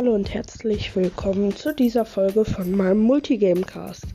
Hallo 0.00 0.14
und 0.14 0.32
herzlich 0.32 0.96
willkommen 0.96 1.54
zu 1.54 1.74
dieser 1.74 2.06
Folge 2.06 2.46
von 2.46 2.70
meinem 2.74 3.00
Multigamecast. 3.00 4.06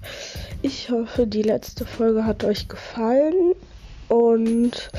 Ich 0.64 0.90
hoffe, 0.90 1.28
die 1.28 1.44
letzte 1.44 1.86
Folge 1.86 2.26
hat 2.26 2.44
euch 2.44 2.68
gefallen 2.68 3.54
und 4.08 4.90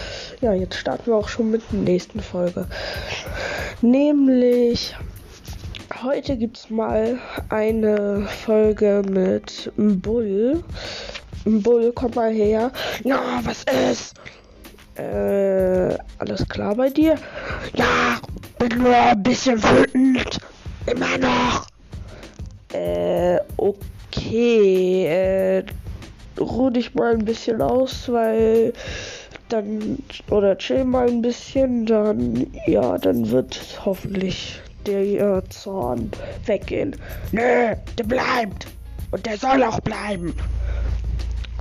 ja, 0.41 0.55
jetzt 0.55 0.77
starten 0.77 1.07
wir 1.07 1.17
auch 1.17 1.29
schon 1.29 1.51
mit 1.51 1.63
der 1.73 1.81
nächsten 1.81 2.21
Folge. 2.21 2.69
Nämlich 3.83 4.95
heute 6.05 6.37
gibt 6.37 6.57
es 6.57 6.71
mal 6.71 7.19
eine 7.49 8.29
Folge 8.45 9.03
mit 9.11 9.73
Bull. 9.77 10.63
Bull, 11.45 11.91
komm 11.97 12.13
mal 12.15 12.33
her. 12.33 12.71
Ja, 13.03 13.41
was 13.43 13.65
ist? 13.91 14.15
Äh, 14.95 15.99
alles 16.19 16.49
klar 16.49 16.77
bei 16.77 16.91
dir? 16.91 17.17
Ja, 17.75 18.21
bin 18.61 18.85
nur 18.85 18.95
ein 18.95 19.21
bisschen 19.21 19.61
wütend. 19.61 20.39
Okay. 24.37 25.07
Äh, 25.07 25.65
ruh 26.39 26.71
dich 26.71 26.95
mal 26.95 27.13
ein 27.13 27.25
bisschen 27.25 27.63
aus, 27.63 28.09
weil 28.11 28.73
dann 29.49 29.99
oder 30.31 30.59
chill 30.59 30.85
mal 30.85 31.09
ein 31.09 31.23
bisschen, 31.23 31.87
dann 31.87 32.47
ja, 32.67 32.99
dann 32.99 33.31
wird 33.31 33.59
hoffentlich 33.85 34.61
der 34.87 35.03
äh, 35.39 35.43
Zorn 35.49 36.11
weggehen. 36.45 36.97
Nö, 37.33 37.75
der 37.97 38.05
bleibt 38.05 38.67
und 39.11 39.25
der 39.25 39.39
soll 39.39 39.63
auch 39.63 39.81
bleiben. 39.81 40.35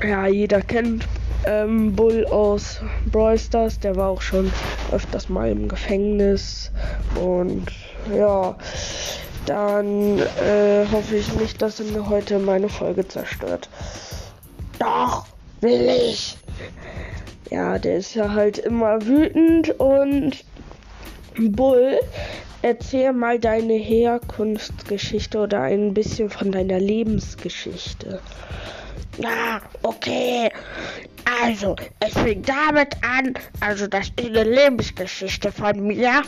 Ja, 0.03 0.27
jeder 0.27 0.61
kennt 0.61 1.07
ähm, 1.45 1.95
Bull 1.95 2.25
aus 2.25 2.81
Brawl 3.11 3.37
Stars, 3.37 3.79
der 3.79 3.95
war 3.95 4.09
auch 4.09 4.21
schon 4.21 4.51
öfters 4.91 5.29
mal 5.29 5.49
im 5.49 5.69
Gefängnis 5.69 6.71
und 7.23 7.67
ja, 8.13 8.57
dann 9.45 10.19
äh, 10.19 10.85
hoffe 10.91 11.15
ich 11.15 11.33
nicht, 11.35 11.61
dass 11.61 11.79
er 11.79 11.85
mir 11.87 12.09
heute 12.09 12.39
meine 12.39 12.69
Folge 12.69 13.07
zerstört. 13.07 13.69
Doch, 14.79 15.25
will 15.61 15.89
ich. 15.89 16.37
Ja, 17.49 17.77
der 17.77 17.97
ist 17.97 18.15
ja 18.15 18.33
halt 18.33 18.57
immer 18.57 19.05
wütend 19.05 19.79
und 19.79 20.43
Bull, 21.37 21.99
erzähl 22.61 23.13
mal 23.13 23.39
deine 23.39 23.73
Herkunftsgeschichte 23.73 25.37
oder 25.37 25.61
ein 25.61 25.93
bisschen 25.93 26.29
von 26.29 26.51
deiner 26.51 26.79
Lebensgeschichte. 26.79 28.19
Ja, 29.17 29.61
okay. 29.83 30.49
Also, 31.41 31.75
es 31.99 32.13
fing 32.13 32.43
damit 32.43 32.95
an, 33.03 33.33
also 33.59 33.87
das 33.87 34.07
ist 34.09 34.19
eine 34.19 34.43
Lebensgeschichte 34.43 35.51
von 35.51 35.87
mir. 35.87 36.21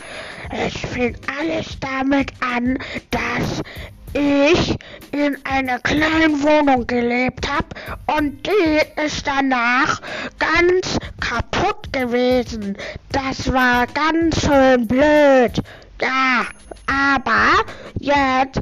Es 0.50 0.74
fing 0.74 1.16
alles 1.38 1.78
damit 1.80 2.32
an, 2.40 2.78
dass 3.10 3.62
ich 4.14 4.76
in 5.12 5.36
einer 5.44 5.78
kleinen 5.80 6.42
Wohnung 6.42 6.86
gelebt 6.86 7.46
habe 7.48 7.68
und 8.16 8.46
die 8.46 9.02
ist 9.04 9.26
danach 9.26 10.00
ganz 10.38 10.98
kaputt 11.20 11.92
gewesen. 11.92 12.76
Das 13.12 13.52
war 13.52 13.86
ganz 13.88 14.40
schön 14.40 14.86
blöd. 14.86 15.62
Ja, 16.00 16.46
aber 16.86 17.64
jetzt 17.98 18.60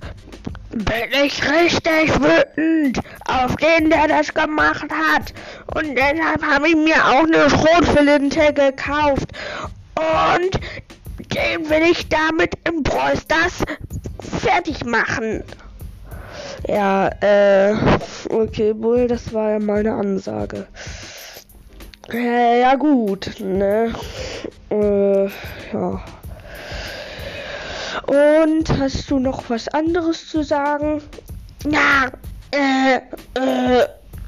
bin 0.85 1.25
ich 1.25 1.43
richtig 1.43 2.21
wütend 2.21 3.01
auf 3.27 3.57
den, 3.57 3.91
der 3.91 4.09
das 4.09 4.33
gemacht 4.33 4.87
hat. 4.91 5.33
Und 5.75 5.97
deshalb 5.97 6.43
habe 6.43 6.69
ich 6.69 6.77
mir 6.77 6.97
auch 6.97 7.25
eine 7.25 7.49
Schrotflinte 7.51 8.53
gekauft. 8.53 9.29
Und 9.97 10.61
den 11.35 11.71
will 11.71 11.91
ich 11.91 12.09
damit 12.09 12.55
im 12.65 12.83
Polsters 12.83 13.63
fertig 14.21 14.85
machen. 14.85 15.43
Ja, 16.69 17.09
äh, 17.21 17.75
okay, 18.31 18.73
Bull, 18.73 19.09
das 19.09 19.33
war 19.33 19.53
ja 19.53 19.59
mal 19.59 19.81
eine 19.81 19.95
Ansage. 19.95 20.67
Äh, 22.13 22.61
ja 22.61 22.75
gut, 22.75 23.41
ne? 23.41 23.93
Äh, 24.71 25.25
ja. 25.73 26.03
Und 28.07 28.79
hast 28.79 29.11
du 29.11 29.19
noch 29.19 29.51
was 29.51 29.69
anderes 29.69 30.29
zu 30.29 30.43
sagen? 30.43 31.03
Ja, 31.69 32.11
äh, 32.53 33.01
äh, 33.39 33.83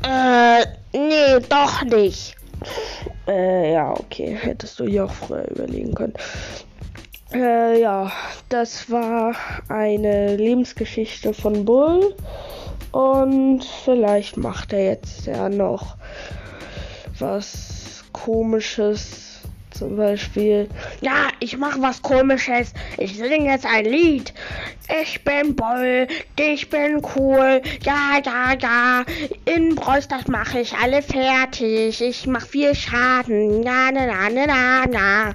äh, 0.05 0.67
nee, 0.93 1.47
doch 1.49 1.83
nicht. 1.85 2.37
Äh, 3.29 3.75
ja, 3.75 3.93
okay, 3.93 4.37
hättest 4.41 4.81
du 4.81 4.85
ja 4.85 5.05
auch 5.05 5.13
früher 5.13 5.49
überlegen 5.51 5.95
können. 5.95 6.15
Äh, 7.33 7.81
ja, 7.81 8.11
das 8.49 8.91
war 8.91 9.35
eine 9.69 10.37
Lebensgeschichte 10.37 11.33
von 11.35 11.65
Bull. 11.65 12.15
Und 12.91 13.65
vielleicht 13.85 14.39
macht 14.39 14.73
er 14.73 14.85
jetzt 14.85 15.27
ja 15.27 15.49
noch 15.49 15.97
was 17.19 18.05
komisches 18.13 19.28
zum 19.79 19.97
Beispiel, 19.97 20.69
ja, 21.01 21.29
ich 21.39 21.57
mache 21.57 21.81
was 21.81 22.03
komisches. 22.03 22.73
Ich 22.97 23.17
singe 23.17 23.51
jetzt 23.51 23.65
ein 23.65 23.85
Lied. 23.85 24.35
Ich 25.03 25.23
bin 25.23 25.55
Boll, 25.55 26.09
ich 26.39 26.69
bin 26.69 27.01
cool. 27.17 27.63
Ja, 27.83 28.19
ja, 28.25 28.55
ja. 28.61 29.05
In 29.45 29.75
Brostach 29.77 30.27
mache 30.27 30.61
ich 30.61 30.75
alle 30.75 31.01
fertig. 31.01 32.01
Ich 32.01 32.27
mache 32.27 32.47
viel 32.47 32.75
Schaden. 32.75 33.63
Ja, 33.63 33.93
na, 33.93 34.07
na, 34.07 34.29
na, 34.31 34.47
na, 34.47 34.87
na. 34.87 35.35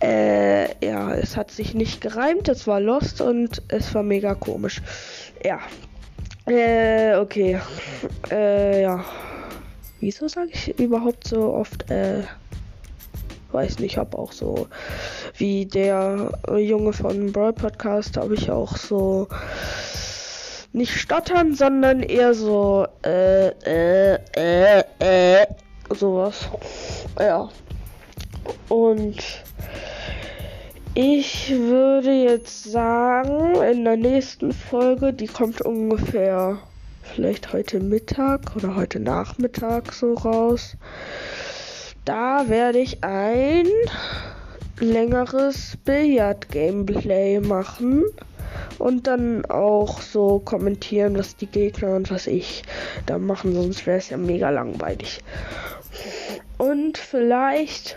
Äh, 0.00 0.84
ja, 0.84 1.14
es 1.14 1.36
hat 1.36 1.52
sich 1.52 1.74
nicht 1.74 2.00
gereimt. 2.00 2.48
Es 2.48 2.66
war 2.66 2.80
Lost 2.80 3.20
und 3.20 3.62
es 3.68 3.94
war 3.94 4.02
mega 4.02 4.34
komisch. 4.34 4.82
Ja. 5.44 5.60
Äh, 6.46 7.16
okay. 7.16 7.60
Äh, 8.30 8.82
ja. 8.82 9.04
Wieso 10.00 10.26
sage 10.26 10.50
ich 10.52 10.80
überhaupt 10.80 11.28
so 11.28 11.54
oft, 11.54 11.88
äh, 11.88 12.24
weiß 13.52 13.78
nicht, 13.78 13.98
habe 13.98 14.18
auch 14.18 14.32
so 14.32 14.66
wie 15.36 15.66
der 15.66 16.32
Junge 16.56 16.92
von 16.92 17.32
Brawl 17.32 17.52
Podcast, 17.52 18.16
habe 18.16 18.34
ich 18.34 18.50
auch 18.50 18.76
so 18.76 19.28
nicht 20.72 20.92
stottern, 20.92 21.54
sondern 21.54 22.02
eher 22.02 22.34
so 22.34 22.86
äh, 23.04 23.48
äh, 23.48 24.18
äh, 24.36 24.82
äh, 24.98 25.46
sowas. 25.90 26.48
Ja. 27.18 27.50
Und 28.68 29.18
ich 30.94 31.50
würde 31.50 32.12
jetzt 32.12 32.64
sagen, 32.64 33.54
in 33.62 33.84
der 33.84 33.96
nächsten 33.96 34.52
Folge, 34.52 35.12
die 35.12 35.26
kommt 35.26 35.62
ungefähr 35.62 36.58
vielleicht 37.02 37.52
heute 37.52 37.80
Mittag 37.80 38.56
oder 38.56 38.76
heute 38.76 39.00
Nachmittag 39.00 39.92
so 39.92 40.14
raus. 40.14 40.76
Da 42.04 42.48
werde 42.48 42.78
ich 42.78 43.04
ein 43.04 43.66
längeres 44.80 45.76
Billard-Gameplay 45.84 47.38
machen 47.38 48.04
und 48.78 49.06
dann 49.06 49.44
auch 49.44 50.00
so 50.00 50.40
kommentieren, 50.40 51.16
was 51.16 51.36
die 51.36 51.46
Gegner 51.46 51.94
und 51.94 52.10
was 52.10 52.26
ich 52.26 52.64
da 53.06 53.18
machen, 53.18 53.54
sonst 53.54 53.86
wäre 53.86 53.98
es 53.98 54.10
ja 54.10 54.16
mega 54.16 54.50
langweilig. 54.50 55.20
Und 56.58 56.98
vielleicht 56.98 57.96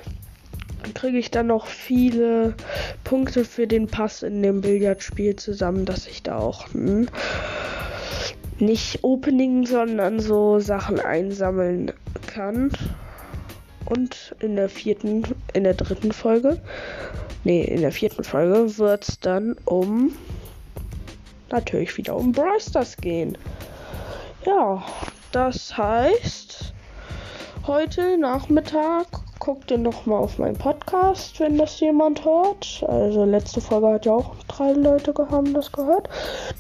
kriege 0.93 1.17
ich 1.17 1.31
dann 1.31 1.47
noch 1.47 1.66
viele 1.66 2.53
Punkte 3.03 3.43
für 3.43 3.66
den 3.66 3.87
Pass 3.87 4.22
in 4.22 4.43
dem 4.43 4.61
Billardspiel 4.61 5.35
zusammen, 5.35 5.85
dass 5.85 6.05
ich 6.05 6.22
da 6.22 6.37
auch 6.37 6.72
hm, 6.73 7.09
nicht 8.59 9.03
Opening, 9.03 9.66
sondern 9.66 10.19
so 10.19 10.59
Sachen 10.59 10.99
einsammeln 10.99 11.91
kann. 12.27 12.72
Und 13.85 14.35
in 14.40 14.56
der 14.56 14.69
vierten, 14.69 15.23
in 15.53 15.63
der 15.63 15.75
dritten 15.75 16.11
Folge, 16.11 16.59
nee, 17.43 17.64
in 17.64 17.82
der 17.82 17.91
vierten 17.91 18.23
Folge 18.23 18.78
wird 18.78 19.08
es 19.08 19.20
dann 19.20 19.55
um 19.66 20.14
natürlich 21.49 21.96
wieder 21.97 22.16
um 22.16 22.32
Brawl 22.32 22.58
gehen. 23.02 23.37
Ja, 24.46 24.84
das 25.32 25.78
heißt, 25.78 26.73
heute 27.67 28.17
Nachmittag 28.17 29.08
guckt 29.40 29.70
ihr 29.70 29.78
nochmal 29.78 30.23
auf 30.23 30.37
meinen 30.37 30.58
Podcast, 30.58 31.40
wenn 31.40 31.58
das 31.58 31.79
jemand 31.79 32.23
hört. 32.26 32.84
Also 32.87 33.26
letzte 33.26 33.61
Folge 33.61 33.87
hat 33.87 34.05
ja 34.05 34.14
auch 34.14 34.35
drei 34.47 34.72
Leute 34.72 35.14
haben 35.29 35.53
das 35.53 35.72
gehört. 35.72 36.09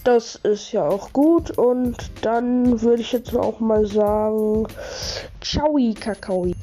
Das 0.03 0.35
ist 0.35 0.71
ja 0.71 0.87
auch 0.87 1.11
gut. 1.13 1.57
Und 1.57 2.11
dann 2.21 2.81
würde 2.81 3.01
ich 3.01 3.11
jetzt 3.11 3.35
auch 3.35 3.59
mal 3.59 3.85
sagen, 3.85 4.67
ciao, 5.41 5.77
Kakaoi. 5.99 6.53